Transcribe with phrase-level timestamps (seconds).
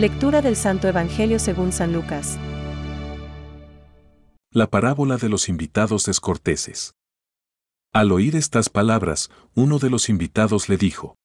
[0.00, 2.38] Lectura del Santo Evangelio según San Lucas.
[4.50, 6.94] La parábola de los invitados descorteses.
[7.92, 11.16] Al oír estas palabras, uno de los invitados le dijo,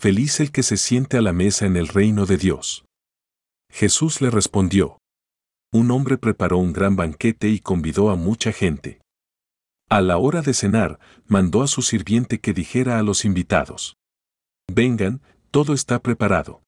[0.00, 2.86] Feliz el que se siente a la mesa en el reino de Dios.
[3.70, 4.96] Jesús le respondió,
[5.70, 9.02] Un hombre preparó un gran banquete y convidó a mucha gente.
[9.90, 13.98] A la hora de cenar, mandó a su sirviente que dijera a los invitados,
[14.66, 16.62] Vengan, todo está preparado.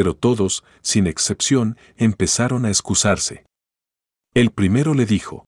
[0.00, 3.44] Pero todos, sin excepción, empezaron a excusarse.
[4.32, 5.44] El primero le dijo,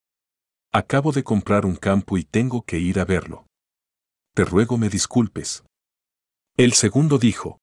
[0.71, 3.47] Acabo de comprar un campo y tengo que ir a verlo.
[4.35, 5.65] Te ruego me disculpes.
[6.59, 7.61] El segundo dijo,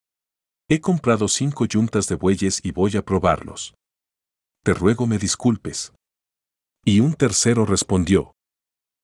[0.68, 3.76] He comprado cinco yuntas de bueyes y voy a probarlos.
[4.64, 5.94] Te ruego me disculpes.
[6.84, 8.31] Y un tercero respondió,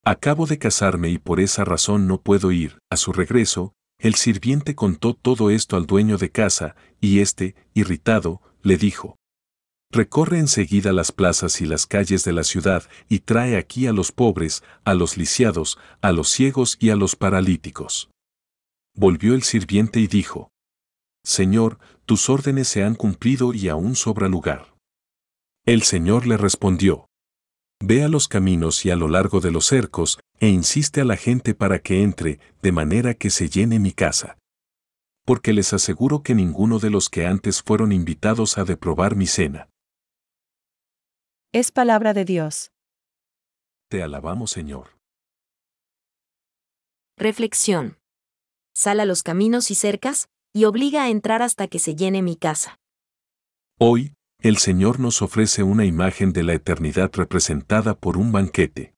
[0.03, 2.80] Acabo de casarme y por esa razón no puedo ir.
[2.89, 8.41] A su regreso, el sirviente contó todo esto al dueño de casa, y éste, irritado,
[8.61, 9.17] le dijo,
[9.91, 14.11] Recorre enseguida las plazas y las calles de la ciudad y trae aquí a los
[14.11, 18.09] pobres, a los lisiados, a los ciegos y a los paralíticos.
[18.93, 20.49] Volvió el sirviente y dijo,
[21.23, 24.75] Señor, tus órdenes se han cumplido y aún sobra lugar.
[25.65, 27.07] El Señor le respondió,
[27.81, 31.17] Ve a los caminos y a lo largo de los cercos, e insiste a la
[31.17, 34.37] gente para que entre, de manera que se llene mi casa.
[35.25, 39.27] Porque les aseguro que ninguno de los que antes fueron invitados ha de probar mi
[39.27, 39.69] cena.
[41.51, 42.71] Es palabra de Dios.
[43.89, 44.97] Te alabamos, Señor.
[47.17, 47.97] Reflexión.
[48.73, 52.35] Sal a los caminos y cercas, y obliga a entrar hasta que se llene mi
[52.35, 52.77] casa.
[53.79, 54.14] Hoy,
[54.47, 58.93] el Señor nos ofrece una imagen de la eternidad representada por un banquete.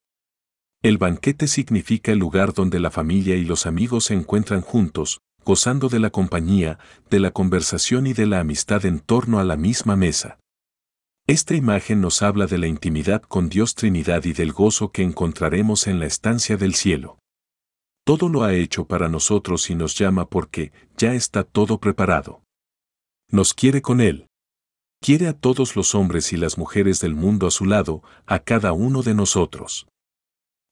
[0.84, 5.88] El banquete significa el lugar donde la familia y los amigos se encuentran juntos, gozando
[5.88, 6.80] de la compañía,
[7.10, 10.38] de la conversación y de la amistad en torno a la misma mesa.
[11.27, 15.88] Esta imagen nos habla de la intimidad con Dios Trinidad y del gozo que encontraremos
[15.88, 17.20] en la estancia del cielo.
[18.05, 22.42] Todo lo ha hecho para nosotros y nos llama porque ya está todo preparado.
[23.32, 24.27] Nos quiere con Él.
[25.00, 28.74] Quiere a todos los hombres y las mujeres del mundo a su lado, a cada
[28.74, 29.88] uno de nosotros.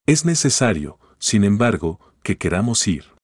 [0.08, 3.16] Es necesario, sin embargo, que queramos ir.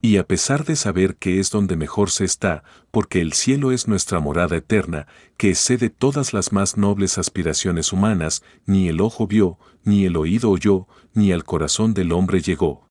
[0.00, 3.86] Y a pesar de saber que es donde mejor se está, porque el cielo es
[3.86, 5.06] nuestra morada eterna,
[5.36, 10.50] que excede todas las más nobles aspiraciones humanas, ni el ojo vio, ni el oído
[10.50, 12.88] oyó, ni al corazón del hombre llegó.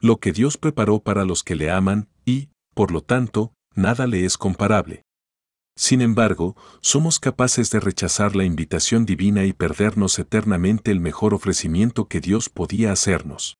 [0.00, 4.26] Lo que Dios preparó para los que le aman, y, por lo tanto, nada le
[4.26, 5.04] es comparable.
[5.78, 12.08] Sin embargo, somos capaces de rechazar la invitación divina y perdernos eternamente el mejor ofrecimiento
[12.08, 13.58] que Dios podía hacernos.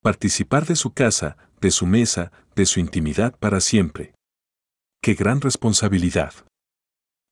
[0.00, 4.14] Participar de su casa, de su mesa, de su intimidad para siempre.
[5.02, 6.32] ¡Qué gran responsabilidad!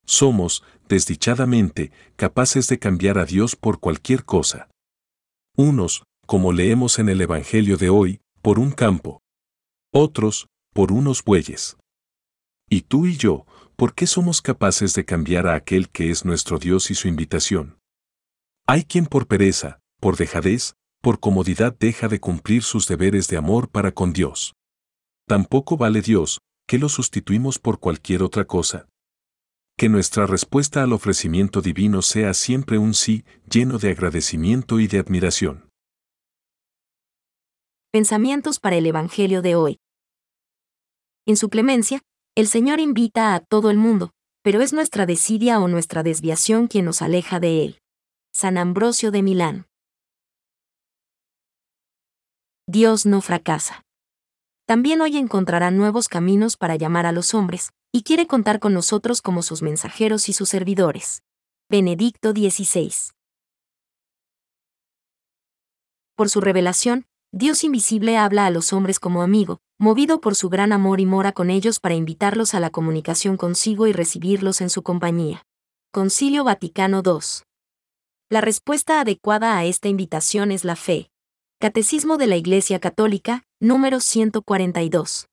[0.05, 4.69] Somos, desdichadamente, capaces de cambiar a Dios por cualquier cosa.
[5.57, 9.23] Unos, como leemos en el Evangelio de hoy, por un campo.
[9.95, 11.79] Otros, por unos bueyes.
[12.69, 13.47] Y tú y yo,
[13.81, 17.79] ¿por qué somos capaces de cambiar a aquel que es nuestro Dios y su invitación?
[18.67, 23.71] Hay quien por pereza, por dejadez, por comodidad deja de cumplir sus deberes de amor
[23.71, 24.53] para con Dios.
[25.27, 28.87] Tampoco vale Dios, que lo sustituimos por cualquier otra cosa.
[29.79, 34.99] Que nuestra respuesta al ofrecimiento divino sea siempre un sí, lleno de agradecimiento y de
[34.99, 35.71] admiración.
[37.91, 39.79] Pensamientos para el Evangelio de hoy.
[41.25, 42.03] En su clemencia,
[42.37, 46.85] el Señor invita a todo el mundo, pero es nuestra desidia o nuestra desviación quien
[46.85, 47.79] nos aleja de Él.
[48.33, 49.67] San Ambrosio de Milán.
[52.67, 53.85] Dios no fracasa.
[54.67, 59.21] También hoy encontrará nuevos caminos para llamar a los hombres, y quiere contar con nosotros
[59.21, 61.25] como sus mensajeros y sus servidores.
[61.69, 62.93] Benedicto XVI.
[66.15, 70.73] Por su revelación, Dios invisible habla a los hombres como amigo, movido por su gran
[70.73, 74.83] amor y mora con ellos para invitarlos a la comunicación consigo y recibirlos en su
[74.83, 75.45] compañía.
[75.93, 77.45] Concilio Vaticano II.
[78.31, 81.09] La respuesta adecuada a esta invitación es la fe.
[81.61, 85.30] Catecismo de la Iglesia Católica, número 142.